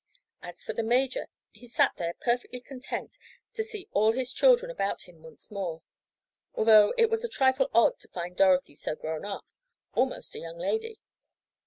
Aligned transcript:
As 0.41 0.63
for 0.63 0.73
the 0.73 0.81
major, 0.81 1.27
he 1.51 1.67
sat 1.67 1.91
there 1.97 2.15
perfectly 2.19 2.59
content 2.59 3.19
to 3.53 3.63
see 3.63 3.87
all 3.91 4.13
his 4.13 4.33
children 4.33 4.71
about 4.71 5.03
him 5.03 5.21
once 5.21 5.51
more, 5.51 5.83
although 6.55 6.91
it 6.97 7.07
was 7.11 7.23
a 7.23 7.29
trifle 7.29 7.69
odd 7.71 7.99
to 7.99 8.07
find 8.07 8.35
Dorothy 8.35 8.73
so 8.73 8.95
grown 8.95 9.25
up—almost 9.25 10.33
a 10.33 10.39
young 10.39 10.57
lady. 10.57 11.03